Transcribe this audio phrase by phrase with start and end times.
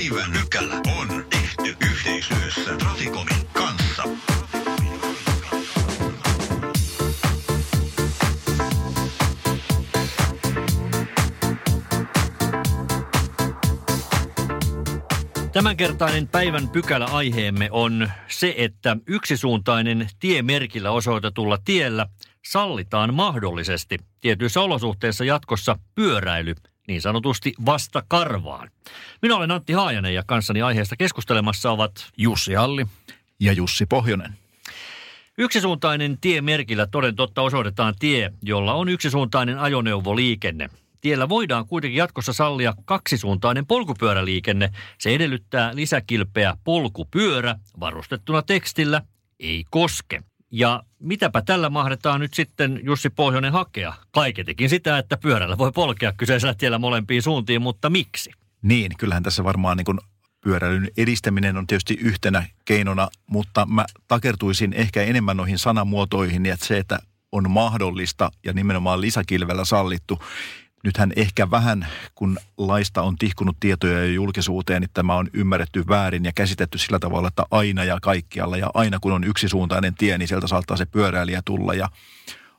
[0.00, 4.02] Päivän pykälä on tehty yhteistyössä Traficomin kanssa.
[15.52, 22.06] Tämänkertainen päivän pykälä-aiheemme on se, että yksisuuntainen tiemerkillä osoitetulla tiellä
[22.44, 26.54] sallitaan mahdollisesti tietyissä olosuhteissa jatkossa pyöräily
[26.90, 28.70] niin sanotusti vasta karvaan.
[29.22, 32.86] Minä olen Antti Haajanen ja kanssani aiheesta keskustelemassa ovat Jussi Halli
[33.40, 34.32] ja Jussi Pohjonen.
[35.38, 40.70] Yksisuuntainen tiemerkillä toden totta osoitetaan tie, jolla on yksisuuntainen ajoneuvoliikenne.
[41.00, 44.70] Tiellä voidaan kuitenkin jatkossa sallia kaksisuuntainen polkupyöräliikenne.
[44.98, 49.02] Se edellyttää lisäkilpeä polkupyörä varustettuna tekstillä
[49.40, 50.22] ei koske.
[50.50, 53.94] Ja mitäpä tällä mahdetaan nyt sitten Jussi Pohjonen hakea?
[54.10, 58.30] Kaiketikin sitä, että pyörällä voi polkea kyseisellä tiellä molempiin suuntiin, mutta miksi?
[58.62, 59.98] Niin, kyllähän tässä varmaan niin kuin
[60.40, 66.78] pyöräilyn edistäminen on tietysti yhtenä keinona, mutta mä takertuisin ehkä enemmän noihin sanamuotoihin, että se,
[66.78, 66.98] että
[67.32, 70.18] on mahdollista ja nimenomaan lisäkilvellä sallittu,
[70.84, 76.24] nythän ehkä vähän, kun laista on tihkunut tietoja jo julkisuuteen, niin tämä on ymmärretty väärin
[76.24, 80.28] ja käsitetty sillä tavalla, että aina ja kaikkialla ja aina kun on yksisuuntainen tie, niin
[80.28, 81.88] sieltä saattaa se pyöräilijä tulla ja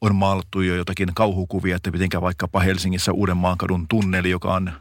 [0.00, 4.72] on maalattu jo jotakin kauhukuvia, että mitenkä vaikkapa Helsingissä Uudenmaankadun tunneli, joka on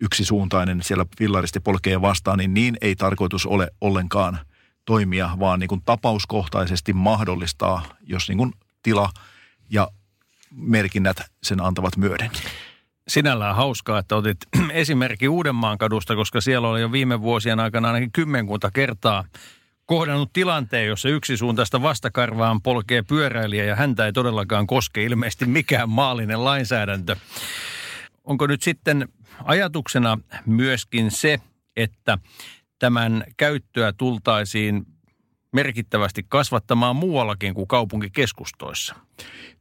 [0.00, 4.38] yksisuuntainen, siellä villaristi polkee vastaan, niin niin ei tarkoitus ole ollenkaan
[4.84, 9.10] toimia, vaan niin kuin tapauskohtaisesti mahdollistaa, jos niin kuin tila
[9.70, 9.88] ja
[10.50, 12.30] merkinnät sen antavat myöden.
[13.08, 14.38] Sinällään hauskaa, että otit
[14.72, 19.24] esimerkki Uudenmaan kadusta, koska siellä oli jo viime vuosien aikana ainakin kymmenkunta kertaa
[19.86, 26.44] kohdannut tilanteen, jossa yksisuuntaista vastakarvaan polkee pyöräilijä ja häntä ei todellakaan koske ilmeisesti mikään maallinen
[26.44, 27.16] lainsäädäntö.
[28.24, 29.08] Onko nyt sitten
[29.44, 31.40] ajatuksena myöskin se,
[31.76, 32.18] että
[32.78, 34.86] tämän käyttöä tultaisiin
[35.52, 38.94] merkittävästi kasvattamaan muuallakin kuin kaupunkikeskustoissa?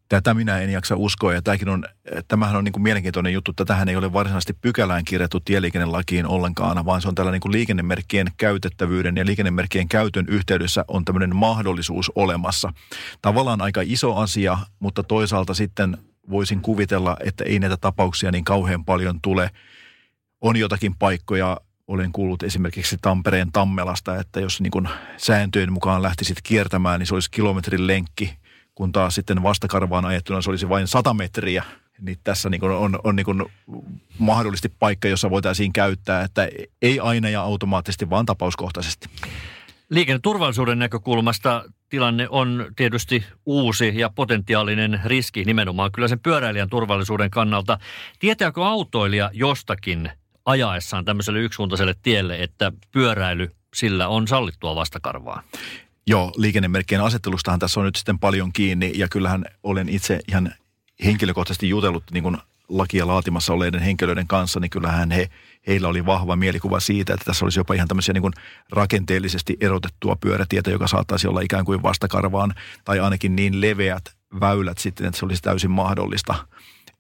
[0.09, 1.85] Tätä minä en jaksa uskoa ja on,
[2.27, 6.85] tämähän on niin kuin mielenkiintoinen juttu, että tähän ei ole varsinaisesti pykälään kirjattu tieliikennelakiin ollenkaan,
[6.85, 12.11] vaan se on tällä niin kuin liikennemerkkien käytettävyyden ja liikennemerkkien käytön yhteydessä on tämmöinen mahdollisuus
[12.16, 12.73] olemassa.
[13.21, 15.97] Tavallaan aika iso asia, mutta toisaalta sitten
[16.29, 19.49] voisin kuvitella, että ei näitä tapauksia niin kauhean paljon tule.
[20.41, 21.57] On jotakin paikkoja,
[21.91, 27.13] olen kuullut esimerkiksi Tampereen Tammelasta, että jos niin kuin sääntöjen mukaan lähtisit kiertämään, niin se
[27.13, 28.41] olisi kilometrin lenkki
[28.75, 31.63] kun taas sitten vastakarvaan ajettuna se olisi vain 100 metriä,
[32.00, 33.46] niin tässä niin kuin on, on niin kuin
[34.19, 36.50] mahdollisesti paikka, jossa voitaisiin käyttää, että
[36.81, 39.09] ei aina ja automaattisesti, vaan tapauskohtaisesti.
[39.90, 47.78] Liikenneturvallisuuden näkökulmasta tilanne on tietysti uusi ja potentiaalinen riski nimenomaan kyllä sen pyöräilijän turvallisuuden kannalta.
[48.19, 50.12] Tietääkö autoilija jostakin
[50.46, 55.44] ajaessaan tämmöiselle yksisuuntaiselle tielle, että pyöräily sillä on sallittua vastakarvaa?
[56.07, 60.53] Joo, liikennemerkkien asettelustahan tässä on nyt sitten paljon kiinni ja kyllähän olen itse ihan
[61.06, 62.38] henkilökohtaisesti jutellut niin kuin
[62.69, 65.29] lakia laatimassa olleiden henkilöiden kanssa, niin kyllähän he,
[65.68, 68.34] heillä oli vahva mielikuva siitä, että tässä olisi jopa ihan tämmöisiä niin kuin
[68.69, 72.53] rakenteellisesti erotettua pyörätietä, joka saattaisi olla ikään kuin vastakarvaan
[72.85, 76.35] tai ainakin niin leveät väylät sitten, että se olisi täysin mahdollista.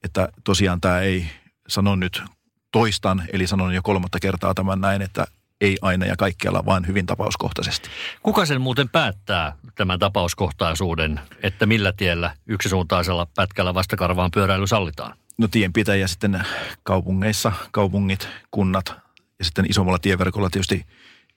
[0.03, 1.25] Että tosiaan tämä ei,
[1.67, 2.23] sano nyt
[2.71, 5.27] toistan, eli sanon jo kolmatta kertaa tämän näin, että
[5.61, 7.89] ei aina ja kaikkialla, vaan hyvin tapauskohtaisesti.
[8.23, 15.17] Kuka sen muuten päättää tämän tapauskohtaisuuden, että millä tiellä yksisuuntaisella pätkällä vastakarvaan pyöräily sallitaan?
[15.37, 16.45] No tienpitäjä sitten
[16.83, 18.93] kaupungeissa, kaupungit, kunnat
[19.39, 20.85] ja sitten isommalla tieverkolla tietysti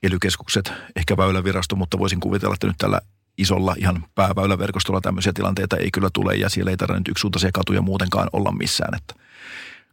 [0.03, 3.01] elykeskukset, ehkä väylävirasto, mutta voisin kuvitella, että nyt tällä
[3.39, 7.83] isolla ihan pääväyläverkostolla tämmöisiä tilanteita ei kyllä tule ja siellä ei tarvitse nyt yksisuuntaisia katuja
[7.83, 8.95] muutenkaan olla missään.
[8.95, 9.15] Että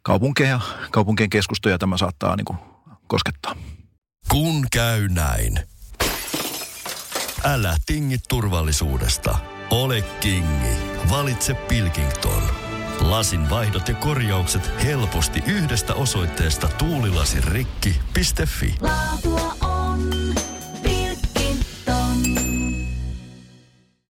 [0.03, 0.59] kaupunkeja,
[0.91, 2.57] kaupunkien keskustoja tämä saattaa niin kuin
[3.07, 3.55] koskettaa.
[4.29, 5.59] Kun käy näin.
[7.43, 9.37] Älä tingi turvallisuudesta.
[9.69, 10.75] Ole kingi.
[11.09, 12.43] Valitse Pilkington.
[12.99, 18.75] Lasin vaihdot ja korjaukset helposti yhdestä osoitteesta tuulilasirikki.fi.
[18.81, 20.09] Laatua on